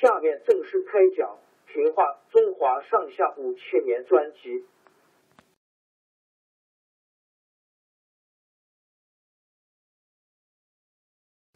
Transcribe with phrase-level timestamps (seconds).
[0.00, 1.38] 下面正式开讲
[1.72, 4.64] 《评话中华上下五千年》专辑。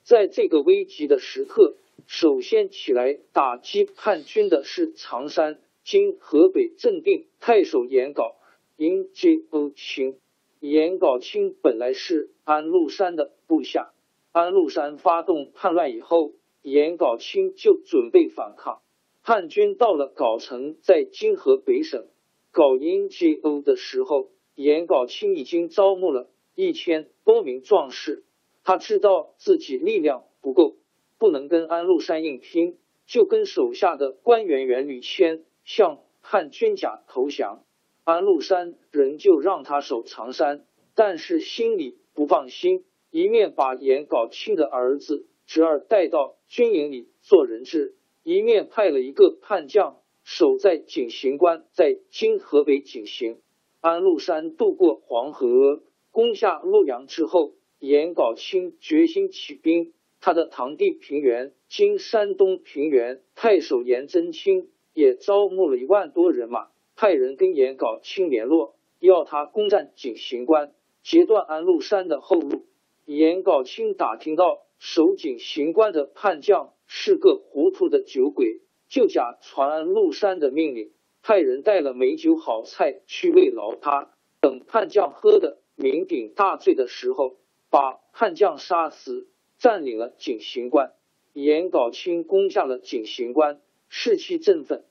[0.04, 8.36] 在这个危急的时刻，首先起来打击叛军的是常山（今河北正定）太守严杲，
[8.76, 10.20] 因接欧清。
[10.60, 13.92] 严杲清本来是安禄山的部下。
[14.30, 16.32] 安禄山发动叛乱以后，
[16.70, 18.80] 颜杲清就准备反抗。
[19.22, 22.06] 叛军到了藁城，在今河北省
[22.50, 28.24] 搞英吉欧的时候，颜杲清已经招募了一千多名壮士。
[28.64, 30.76] 他知道自己力量不够，
[31.18, 37.64] 不能跟安禄山硬拼，就跟手下的官员袁吕谦向叛军甲投降。
[38.04, 40.64] 安禄山仍旧让他守长山，
[40.94, 42.84] 但是心里不放心。
[43.10, 53.38] 一面把颜杲清的儿子、侄儿带到军营里做人质，一面派了一个叛将守在景行关，在今河北景行。
[53.80, 59.94] 安禄山渡过黄河，攻下洛阳之后，颜杲清决心起兵。
[60.20, 72.66] 他的堂弟平原（今山东平原）太守颜真卿也招募了一万多人马，派人跟颜杲清联络，要他攻占景行关，截断安禄山的后路。
[73.06, 84.10] 颜杲清打听到守景行关的叛将是个糊涂的酒鬼，就假传安禄山的命令，派人带了美酒好菜去慰劳他。
[84.40, 87.38] 等叛将喝的酩酊大醉的时候，
[87.70, 89.28] 把叛将杀死，
[89.58, 90.92] 占领了景行关。
[91.32, 94.84] 严杲清攻下了景行关，士气振奋。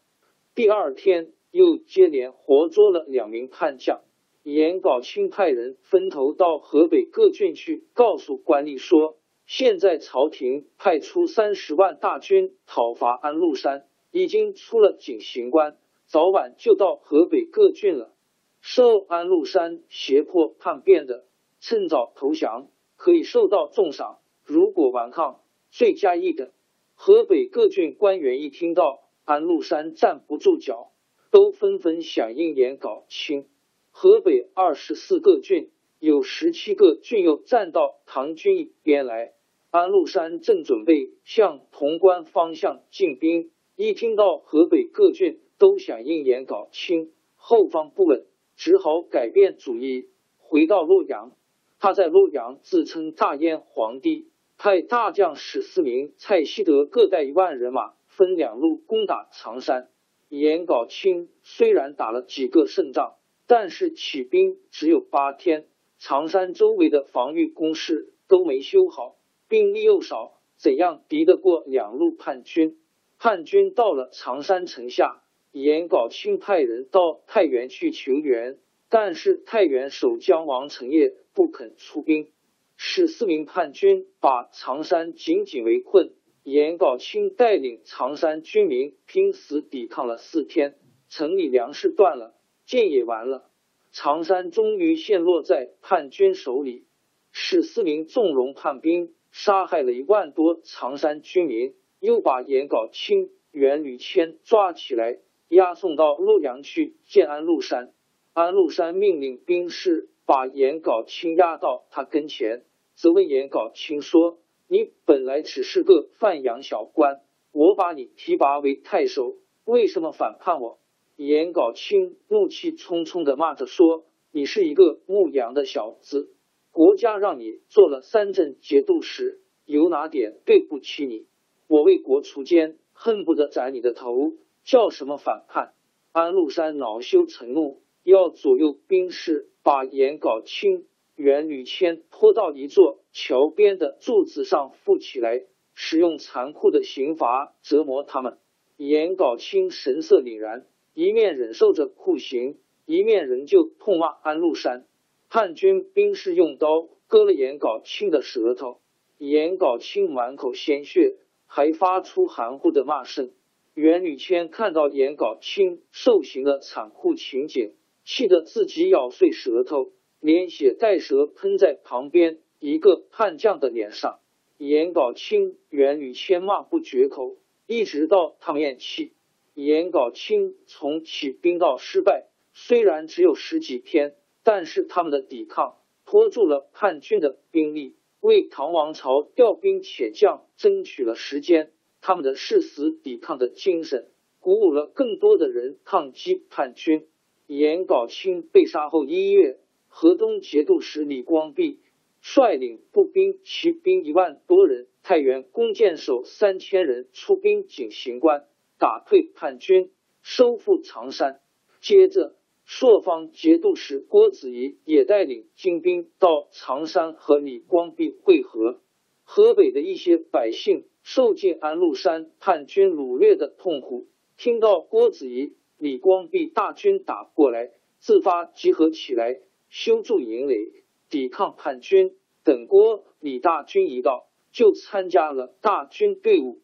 [0.53, 4.02] 第二天又接连活捉了两名叛将。
[4.44, 9.16] 严杲清派人分头到河北各郡去，告诉官吏说：
[9.47, 18.13] 现在朝廷派出三十万大军讨伐安禄山，已经出了景行关，早晚就到河北各郡了。
[18.59, 21.24] 受安禄山胁迫叛变的，
[21.62, 25.40] 趁早投降，可以受到重赏；如果顽抗，
[25.72, 26.52] 罪加一等。
[26.94, 30.91] 河北各郡官员一听到安禄山站不住脚，
[31.31, 33.47] 都纷纷响应严杲清。
[33.91, 39.35] 河北二十四个郡，有十七个郡又站到唐军一边来。
[39.69, 51.31] 安禄山正准备向潼关方向进兵，一听到河北各郡都响应严杲清，后方不稳，只好改变主意，回到洛阳。
[51.79, 59.90] 他在洛阳自称大燕皇帝，派大将史思明、蔡希德各带一万人马，分两路攻打常山。
[60.29, 63.16] 严杲清虽然打了几个胜仗。
[63.49, 65.67] 但是起兵只有八天，
[65.99, 69.16] 常山周围的防御工事都没修好，
[69.47, 72.78] 兵力又少，怎样敌得过两路叛军？
[73.17, 78.58] 叛军到了常山城下，严杲清派人到太原去求援，
[78.90, 82.29] 但是太原守将王承业不肯出兵，
[82.76, 86.11] 使四名叛军把常山紧紧围困。
[86.44, 90.76] 严杲清带领常山军民拼死抵抗了四天，
[91.09, 92.35] 城里粮食断了。
[92.66, 93.49] 箭也完了，
[93.91, 96.85] 常山终于陷落在叛军手里。
[97.32, 105.19] 史思明纵容叛兵，杀害了一万多常山居民，又把严杲清袁吕谦抓起来，
[105.49, 107.93] 押送到洛阳去见安禄山。
[108.34, 112.63] 安禄山命令兵士把颜杲卿押到他跟前，
[112.95, 119.35] 责问颜杲卿说：“你本来只是个范阳小官，我把你提拔为太守，
[119.66, 120.79] 为什么反叛我？”
[121.16, 124.03] 颜杲卿怒气冲冲的骂着说
[124.34, 126.31] ：“你是一个牧羊的小子，
[126.78, 131.26] 国家让你做了三镇节度使，有哪点对不起你？
[131.66, 134.34] 我为国除奸，恨不得斩你的头，
[134.64, 135.74] 叫什么反叛？”
[136.14, 137.82] 安禄山恼羞成怒。
[138.03, 140.85] 要左右兵士把颜杲卿、
[141.16, 148.38] 袁吕谦拖到一座桥边的柱子上缚起来，使用残酷的刑罚折磨他们。
[148.76, 154.85] 颜杲卿神色凛然，一面忍受着酷刑，一面仍旧痛骂安禄山。
[155.29, 158.79] 叛军兵士用刀割了颜杲卿的舌头，
[159.18, 161.16] 颜杲卿满口鲜血，
[161.46, 163.32] 还发出含糊的骂声。
[163.74, 167.74] 袁吕谦看到颜杲卿受刑的残酷情景。
[168.09, 169.91] 气得自己咬碎舌头，
[170.22, 174.22] 连血带舌喷在旁边一个叛将的脸上。
[174.58, 177.35] 颜杲卿、袁吕谦骂不绝口，
[177.66, 179.12] 一直到他们咽气。
[179.56, 184.16] 颜杲卿从起兵到失败，虽然只有十几天，
[184.47, 191.73] 但是他们的抵抗拖住了叛军的兵力，为唐王朝调兵遣将争取了时间。
[191.99, 194.08] 他们的誓死抵抗的精神，
[194.40, 197.09] 鼓舞了更多的人抗击叛军。
[197.46, 199.59] 颜杲卿被杀后一月，
[199.90, 201.82] 河东节度使李光弼
[202.22, 208.46] 率领步兵骑兵一万多人，太原弓箭手三千人出兵井陉关，
[208.79, 209.91] 打退叛军，
[210.22, 211.41] 收复常山。
[211.82, 212.36] 接着，
[212.69, 218.81] 朔方节度使郭子仪也带领精兵到常山和李光弼会合。
[219.23, 225.55] 河北的一些百姓受尽安禄山叛军掳掠的痛苦，听到郭子仪。
[225.78, 229.40] 李光弼大军打过来，自发集合起来，
[229.70, 232.17] 修筑营垒，抵抗叛军。
[232.43, 236.59] 等郭李大军一到，就参加了大军队伍。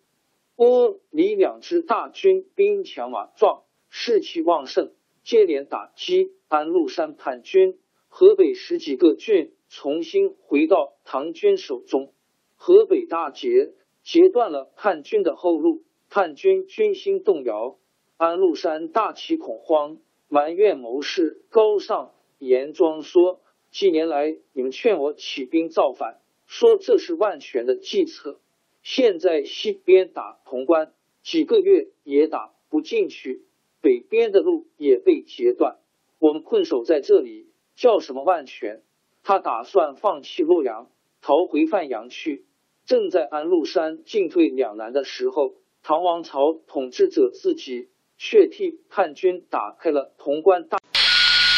[0.56, 4.91] 郭李两支大军兵强马壮，士气旺盛，
[5.23, 7.79] 接连打击安禄山叛军。
[8.07, 12.13] 河北十几个郡重新回到唐军手中。
[12.55, 13.73] 河北大捷，
[14.03, 17.79] 截断了叛军的后路，叛军军心动摇。
[18.17, 19.97] 安禄山大起恐慌，
[20.29, 23.41] 埋怨谋士高尚严庄说
[23.71, 28.39] ：“几年来，你们劝我起兵造反，说这是万全的计策。
[28.83, 30.93] 现在西边打潼关，
[31.23, 33.41] 几个月也打不进去；
[33.83, 35.75] 北边的路也被截断，
[36.18, 37.45] 我们困守在这里，
[37.75, 38.81] 叫什么万全？”
[39.24, 40.88] 他打算放弃洛阳，
[41.21, 42.45] 逃回范阳去。
[42.88, 45.53] 正在安禄山进退两难的时候，
[45.83, 47.89] 唐王朝统治者自己。
[48.15, 50.77] 却替叛军打开了潼关大。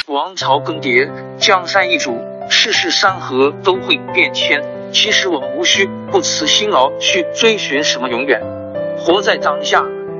[0.07, 2.17] 王朝更迭，江山易主，
[2.49, 4.63] 世事山河都会变迁。
[4.91, 8.41] 其实我们无需不辞辛劳去追寻什么永远，
[8.97, 9.85] 活在当下，